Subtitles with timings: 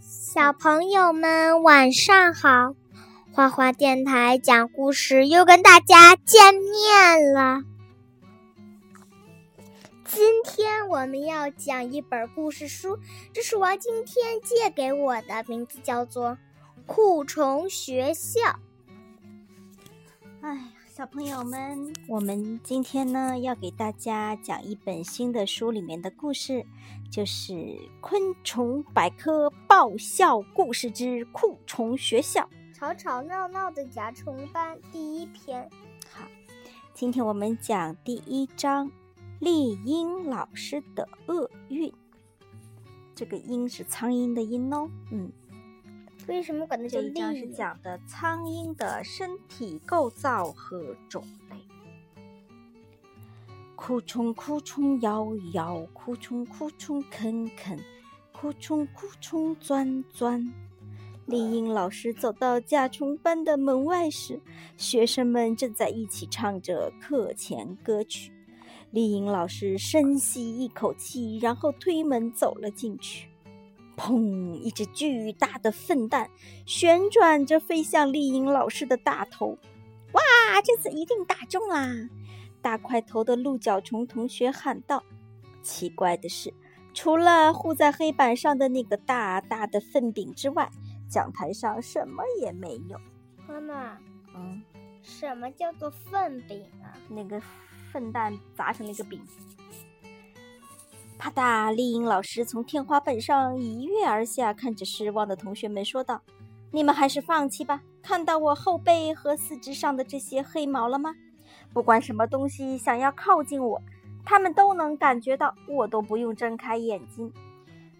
[0.00, 2.74] 小朋友们晚上好，
[3.32, 7.62] 花花电台讲故事又跟大家见面了。
[10.04, 12.98] 今天我们要讲一本故事书，
[13.32, 16.30] 这是我今天借给我的，名字叫做
[16.86, 18.40] 《酷虫学校》。
[20.42, 20.62] 哎呀。
[20.96, 26.64] 小朋友们，我们今天呢要给大家讲一本新的书里面的故事，
[27.10, 27.52] 就是
[28.00, 32.48] 《昆虫百科爆笑故事之酷虫学校》。
[32.74, 35.68] 吵吵闹闹的甲虫班第一篇。
[36.10, 36.26] 好，
[36.94, 38.90] 今天我们讲第一章，
[39.38, 41.92] 丽英老师的厄运。
[43.14, 45.30] 这个“鹰”是苍蝇的“鹰”哦，嗯。
[46.26, 51.56] 为什么管它叫这一章是讲的苍蝇的身体构造和种类。
[53.76, 57.78] 哭虫哭虫摇摇，哭虫哭虫啃啃，
[58.32, 60.52] 哭虫哭虫钻钻。
[61.26, 64.40] 丽英老师走到甲虫班的门外时，
[64.76, 68.32] 学生们正在一起唱着课前歌曲。
[68.90, 73.28] 丽英老师深吸一口气，然后推门走了进去。
[73.96, 74.52] 砰！
[74.54, 76.30] 一只巨大的粪蛋
[76.66, 79.58] 旋转着飞向丽颖老师的大头。
[80.12, 80.22] 哇，
[80.64, 81.88] 这次一定打中啦！
[82.62, 85.02] 大块头的鹿角虫同学喊道。
[85.62, 86.52] 奇怪的是，
[86.94, 90.70] 除了糊在黑板上的那个大大的粪饼之外，
[91.08, 93.00] 讲台上什么也没有。
[93.48, 93.98] 妈妈，
[94.34, 94.62] 嗯，
[95.02, 96.94] 什么叫做粪饼啊？
[97.08, 97.40] 那个
[97.92, 99.20] 粪蛋砸成了一个饼。
[101.18, 101.74] 啪嗒！
[101.74, 106.20] 丽英老师从天花板上一跃而下，看着失望的同学们说道
[106.70, 107.80] ：“你们还是放弃吧。
[108.02, 111.14] 看到我后背和四肢上的这些黑毛了吗？
[111.72, 113.80] 不管什么东西想要靠近我，
[114.24, 117.32] 他们都能感觉到，我都不用睁开眼睛。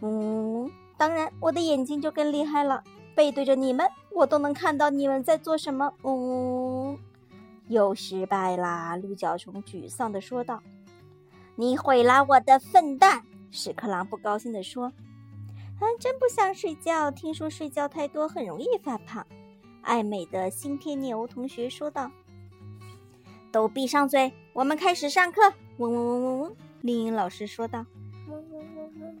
[0.00, 2.82] 嗯，当然，我的眼睛就更厉害了，
[3.14, 5.92] 背对着你们，我都能看到你们在做什么。
[6.02, 6.98] 嗯，
[7.68, 10.60] 又失败啦！”鹿角虫沮丧地说道。
[11.56, 13.22] 你毁了我的粪蛋！
[13.50, 14.86] 屎壳郎不高兴地说
[15.78, 17.10] ：“啊，真不想睡觉。
[17.10, 19.24] 听说睡觉太多很容易发胖。”
[19.82, 22.10] 爱美的新天牛同学说道
[23.52, 25.40] ：“都闭上嘴，我们开始上课。”
[25.78, 27.86] 嗡嗡嗡嗡嗡，丽英老师说道：“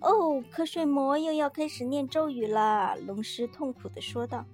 [0.02, 4.44] 哦，瞌睡魔又要开始念咒语了。”龙狮痛苦地说道：“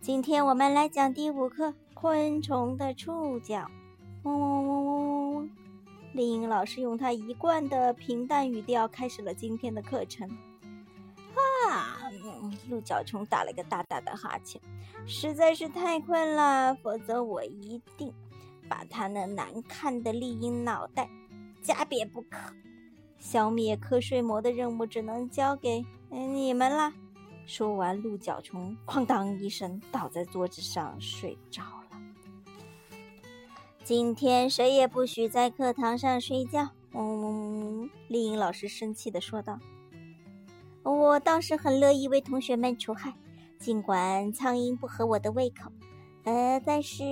[0.00, 3.66] 今天我们来讲第五课：昆虫的触角。”
[4.24, 5.07] 嗡嗡嗡嗡嗡。
[6.12, 10.28] 丽英老师用她一贯的平淡语调开始了今天的课程。
[11.68, 11.98] 啊，
[12.68, 14.60] 鹿角虫打了个大大的哈欠，
[15.06, 18.12] 实在是太困了，否则我一定
[18.68, 21.08] 把他那难看的丽英脑袋
[21.62, 22.38] 夹瘪不可。
[23.18, 26.92] 消灭瞌睡魔的任务只能交给你们了。
[27.46, 31.87] 说完，鹿角虫哐当一声倒在桌子上睡着了。
[33.88, 36.68] 今天谁也不许在课堂上睡觉。
[36.92, 39.58] 嗯，丽英老师生气地说道
[40.84, 43.14] ：“我倒是很乐意为同学们除害，
[43.58, 45.72] 尽管苍蝇不合我的胃口。
[46.24, 47.02] 呃，但是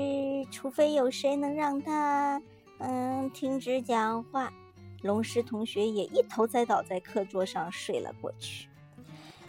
[0.51, 2.43] 除非有谁能让他
[2.77, 4.53] 嗯停止讲话。”
[5.01, 8.69] 龙狮同学也一头栽倒在课桌上睡了过去。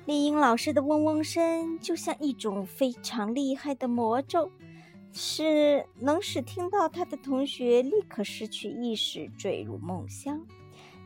[0.06, 4.50] 丽英老师的嗡嗡声就像一种非常厉害的魔咒。
[5.18, 10.46] 是能使听到他的同学立刻失去意识，坠入梦乡。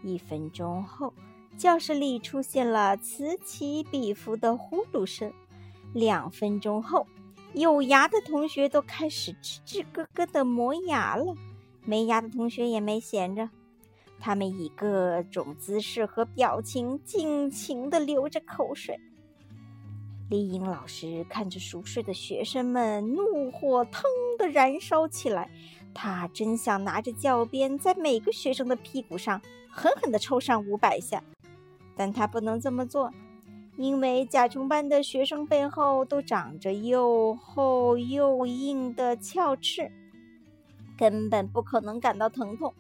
[0.03, 1.13] 一分钟后，
[1.57, 5.31] 教室里出现了此起彼伏的呼噜声。
[5.93, 7.07] 两分钟后，
[7.53, 11.33] 有牙的同学都开始吱吱咯咯的磨牙了，
[11.85, 13.49] 没牙的同学也没闲着，
[14.19, 18.99] 他们以各种姿势和表情尽情地流着口水。
[20.31, 24.03] 丽英老师看着熟睡的学生们，怒火腾
[24.37, 25.49] 地燃烧起来。
[25.93, 31.21] 他真想拿着教鞭，在每个学生的屁股上狠狠地抽上五百下，
[31.97, 33.11] 但他不能这么做，
[33.75, 39.91] 因为甲虫班的学生背后都长着又厚又硬的鞘翅，
[40.97, 42.73] 根本不可能感到疼痛。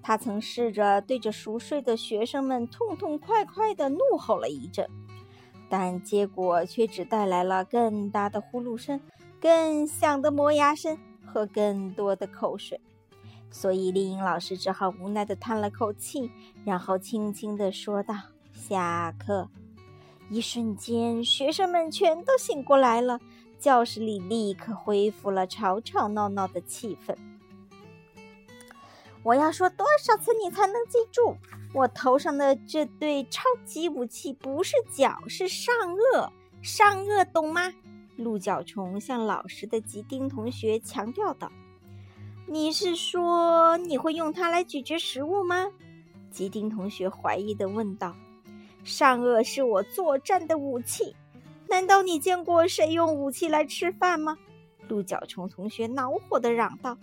[0.00, 4.88] 他曾试着对着熟睡的学生们痛痛快快地怒吼了一阵。
[5.68, 9.00] 但结果却只带来了更大的呼噜声、
[9.40, 12.80] 更响的磨牙声和更多的口水，
[13.50, 16.30] 所以丽英老师只好无奈地叹了口气，
[16.64, 18.14] 然后轻轻地说道
[18.52, 19.48] ：“下课。”
[20.30, 23.18] 一瞬间，学生们全都醒过来了，
[23.58, 27.16] 教室里立刻恢复了吵吵闹闹的气氛。
[29.22, 31.36] 我要说多少次你才能记住？
[31.74, 35.74] 我头上的这对超级武器不是脚，是上
[36.14, 36.30] 颚。
[36.62, 37.72] 上颚懂吗？
[38.16, 41.52] 鹿角虫向老实的吉丁同学强调道
[42.48, 45.70] ：“你是说你会用它来咀嚼食物吗？”
[46.32, 48.16] 吉丁同学怀疑的问道
[48.82, 51.14] ：“上颚是我作战的武器，
[51.68, 54.36] 难道你见过谁用武器来吃饭吗？”
[54.88, 56.98] 鹿角虫同学恼火的嚷道：“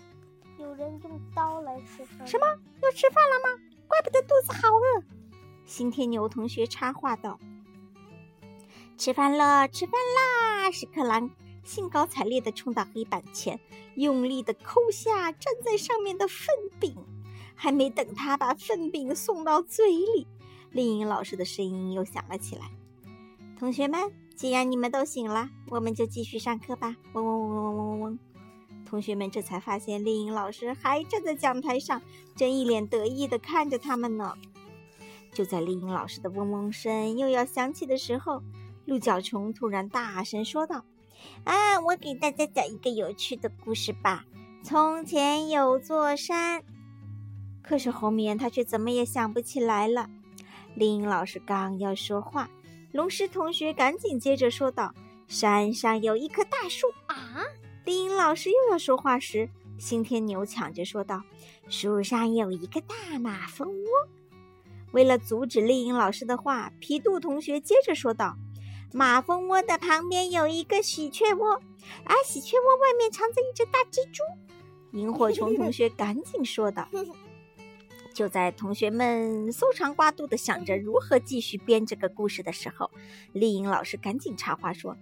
[0.60, 2.28] 有人用刀来吃饭？
[2.28, 2.46] 什么？
[2.82, 3.64] 要吃饭了吗？
[3.88, 5.04] 怪不得肚子好饿。”
[5.66, 7.40] 新天牛同学插话道
[8.98, 11.30] ：“吃饭了，吃饭啦！”屎壳郎
[11.64, 13.60] 兴高采烈的冲到黑板前，
[13.96, 16.48] 用力的抠下粘在上面的粪
[16.80, 16.96] 饼。
[17.58, 20.28] 还没等他把粪饼送到嘴里，
[20.72, 22.70] 丽颖老师的声音又响了起来
[23.58, 28.20] ：“同学们，既然你们都醒了，我们就继续上课吧！”嗡嗡嗡嗡嗡嗡嗡。
[28.86, 32.02] 同学们这才发现丽英老师还站在讲台上，
[32.36, 34.34] 正一脸得意的看着他们呢。
[35.34, 38.42] 就在丽英老师的嗡嗡声又要响起的时候，
[38.86, 40.86] 鹿角虫突然大声说道
[41.44, 44.24] ：“啊，我给大家讲一个有趣的故事吧！
[44.64, 46.64] 从前有座山。”
[47.62, 50.08] 可是后面他却怎么也想不起来了。
[50.76, 52.50] 丽英老师刚要说话，
[52.92, 54.94] 龙狮同学赶紧接着说道
[55.28, 57.44] ：“山上有一棵大树啊！”
[57.86, 59.48] 丽英老师又要说话时，
[59.78, 61.22] 新天牛抢着说道
[61.70, 63.90] ：“树上有一个大马蜂窝。”
[64.92, 68.36] 为了阻止丽英老师的话，皮杜同学接着说道
[68.92, 71.62] ：“马蜂窝的旁边有一个喜鹊窝，
[72.06, 74.24] 而喜鹊窝外面藏着一只大蜘蛛。”
[74.98, 76.88] 萤火虫同学赶紧说道。
[78.16, 82.90] 就在同学们搜肠刮肚的想着如何继续编这个故事的时候，
[83.34, 84.96] 丽英老师赶紧插话说：“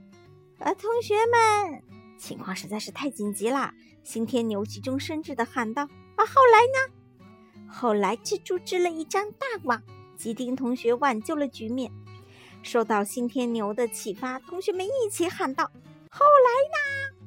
[0.57, 1.83] 呃，同学们，
[2.17, 3.73] 情况实在是太紧急啦！”
[4.03, 5.83] 新天牛急中生智的喊道
[6.15, 7.67] ：“啊，后来呢？
[7.67, 9.81] 后来蜘蛛织了一张大网，
[10.17, 11.91] 吉丁同学挽救了局面。
[12.61, 15.71] 受到新天牛的启发，同学们一起喊道
[16.11, 17.17] ：‘后来呢？’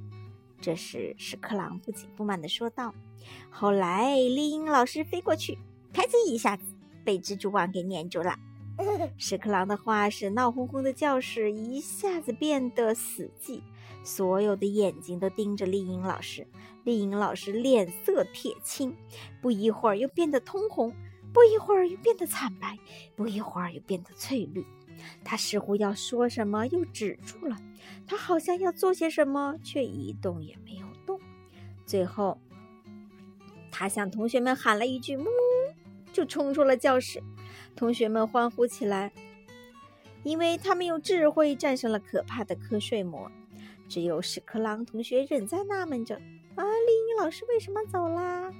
[0.60, 2.94] 这时屎壳郎不紧不慢地说道
[3.50, 5.58] ：‘后来，丽英老师飞过去。’”
[5.92, 6.64] 开机一下子
[7.04, 8.36] 被蜘蛛网给粘住了。
[9.16, 13.62] 屎壳郎的话使闹哄哄的教室一下子变得死寂，
[14.06, 16.46] 所有的眼睛都盯着丽英老师。
[16.84, 18.96] 丽英老师脸色铁青，
[19.42, 20.94] 不一会儿又变得通红，
[21.34, 22.78] 不一会儿又变得惨白，
[23.16, 24.64] 不一会儿又变得翠绿。
[25.22, 27.58] 他似乎要说什么，又止住了。
[28.06, 31.20] 他好像要做些什么，却一动也没有动。
[31.84, 32.38] 最后，
[33.70, 35.26] 他向同学们喊了一句：“木。”
[36.12, 37.22] 就冲出了教室，
[37.74, 39.12] 同学们欢呼起来，
[40.22, 43.30] 因为他们用智慧战胜了可怕的瞌睡魔。
[43.88, 46.14] 只有屎壳郎同学仍在纳闷着：
[46.54, 48.52] 啊，丽英老师为什么走啦？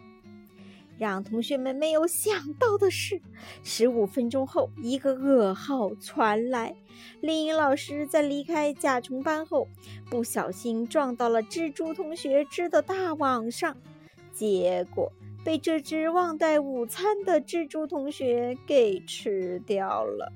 [0.99, 3.21] 让同学们没有想到的是，
[3.63, 6.75] 十五分钟后，一个噩耗传来：
[7.21, 9.69] 丽英老师在离开甲虫班后，
[10.09, 13.77] 不小心撞到了蜘蛛同学织的大网上，
[14.33, 15.13] 结果。
[15.45, 20.33] 被这只忘带午餐的蜘蛛同学给吃掉了。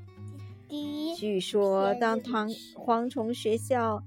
[1.16, 4.00] 据说，当唐蝗虫学校，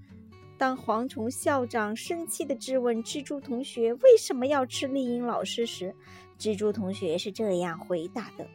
[0.57, 5.93] 当蝗虫校长生气的质问蜘蛛同学为什么要吃丽英老师时，
[6.39, 8.47] 蜘蛛同学是这样回答的：“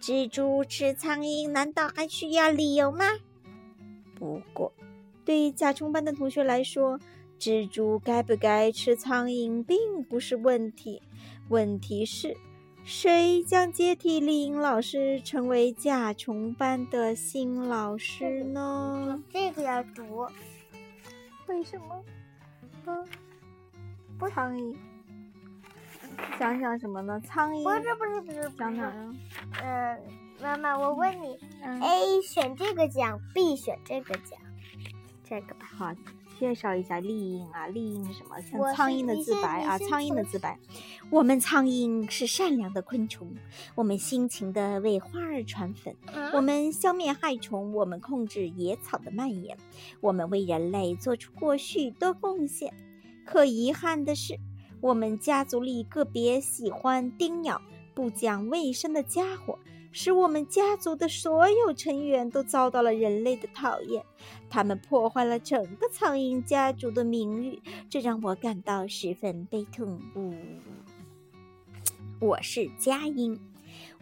[0.00, 3.04] 蜘蛛吃苍蝇，难道还需要理由吗？”
[4.18, 4.72] 不过，
[5.24, 6.98] 对于甲虫班的同学来说，
[7.38, 11.02] 蜘蛛该不该吃苍蝇并不是问题。
[11.48, 12.34] 问题是，
[12.82, 19.22] 谁将接替丽英老师成为甲虫班的新老师呢？
[19.30, 20.26] 这个要读。
[21.48, 22.04] 为什么？
[22.86, 23.06] 嗯，
[24.30, 24.76] 苍蝇。
[26.38, 27.20] 想想什么呢？
[27.20, 27.62] 苍蝇。
[27.62, 28.56] 不是不是不是。
[28.56, 29.14] 想哪呀？
[29.62, 30.02] 嗯，
[30.40, 34.38] 妈妈，我问你，A 选这个奖，B 选这个奖，
[35.28, 35.66] 这个吧。
[35.76, 35.94] 好。
[36.38, 38.38] 介绍一下丽英啊，丽英是什么？
[38.42, 40.58] 像苍蝇的自白啊，苍蝇的自白。
[41.08, 43.34] 我们苍蝇是善良的昆虫，
[43.74, 45.96] 我们辛勤的为花儿传粉，
[46.34, 49.56] 我们消灭害虫，我们控制野草的蔓延，
[50.02, 52.74] 我们为人类做出过许多贡献。
[53.24, 54.38] 可遗憾的是，
[54.82, 57.62] 我们家族里个别喜欢叮咬、
[57.94, 59.58] 不讲卫生的家伙。
[59.98, 64.04] 使我们家族的所有成员都遭到了人类的讨厌，
[64.50, 69.98] 他们破坏了整个苍蝇家族的名誉，这让我感到十分悲痛。
[70.14, 70.34] 呜，
[72.20, 73.40] 我是佳音，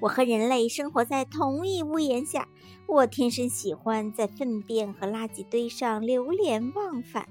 [0.00, 2.48] 我和人类生活在同一屋檐下。
[2.88, 7.28] 我天生喜欢在粪便和垃圾堆上流连忘返，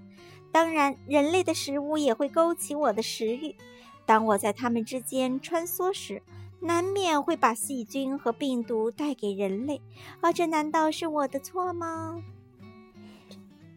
[0.53, 3.58] 当然，人类的食物也会勾起我的食欲。
[4.05, 6.22] 当我在它们之间穿梭时。
[6.63, 9.82] 难免会把细菌和病毒带给人类，
[10.22, 12.24] 而这难道是我的错吗？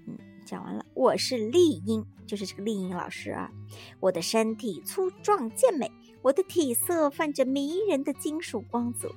[0.07, 3.51] 嗯讲完了，我是丽英，就是这个丽英老师啊。
[3.99, 5.91] 我的身体粗壮健美，
[6.23, 9.11] 我的体色泛着迷人的金属光泽，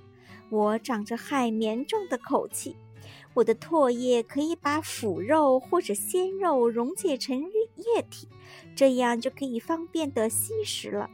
[0.50, 2.76] 我长着海绵状的口气。
[3.36, 8.28] 我的唾液可以把腐肉或者鲜肉溶解成液体，
[8.76, 11.08] 这样就可以方便的吸食了。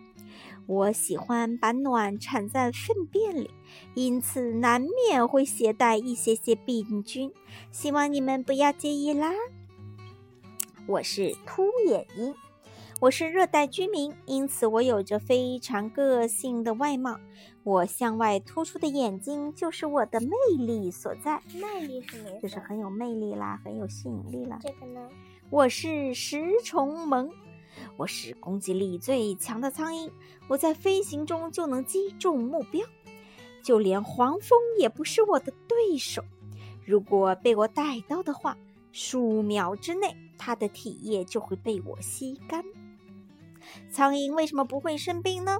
[0.67, 3.51] 我喜欢把卵产在粪便里，
[3.93, 7.31] 因此难免会携带一些些病菌，
[7.71, 9.31] 希望你们不要介意啦。
[10.87, 12.33] 我是秃眼鹰。
[13.01, 17.19] 我是热带居民，因此我有着非常个性的外貌。
[17.63, 21.41] 我向外突出的眼睛就是我的魅力所在。
[21.53, 24.57] 魅力是什就是很有魅力啦，很有吸引力啦。
[24.61, 25.09] 这个呢？
[25.49, 27.29] 我是食虫虻，
[27.97, 30.09] 我是攻击力最强的苍蝇。
[30.47, 32.85] 我在飞行中就能击中目标，
[33.63, 36.23] 就连黄蜂也不是我的对手。
[36.85, 38.57] 如果被我逮到的话，
[38.91, 42.63] 数秒之内，它的体液就会被我吸干。
[43.89, 45.57] 苍蝇为什么不会生病呢？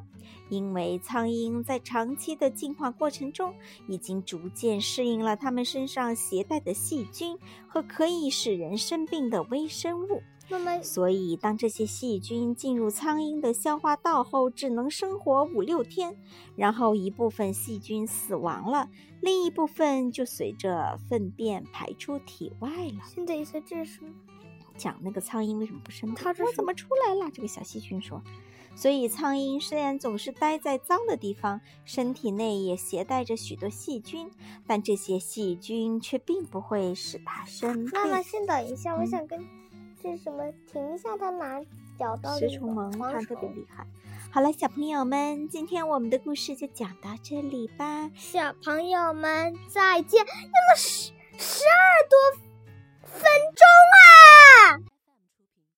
[0.50, 3.56] 因为苍蝇在长期的进化过程中，
[3.88, 7.36] 已经逐渐适应了它们身上携带的细菌
[7.68, 10.22] 和可以使人生病的微生物。
[10.48, 16.16] 那么，所以当这些细菌进入苍蝇的消化道后，只能生活五六天，
[16.56, 18.90] 然后一部分细菌死亡了，
[19.22, 23.02] 另一部分就随着粪便排出体外了。
[23.06, 24.02] 现在意思这是？
[24.78, 26.24] 讲那个苍蝇为什么不生病？
[26.24, 27.32] 它怎么出来了？
[27.34, 28.22] 这个小细菌说，
[28.76, 34.30] 所以苍蝇虽然总是待在脏的地方，身体内也携带着许多细菌，
[34.68, 37.90] 但这些细菌却并不会使它生病。
[37.94, 39.40] 妈妈，先等一下，我想跟
[40.12, 40.44] 是什么？
[40.72, 41.62] 停一下，他拿
[41.98, 42.92] 找到食虫王？
[42.92, 43.86] 他特别厉害。
[44.32, 48.10] 好了，小朋友们，今天我们的故事就讲到这里吧。
[48.16, 50.26] 小朋友们，再见！
[50.26, 52.18] 用了十十二多
[53.02, 53.22] 分
[53.56, 54.95] 钟啊！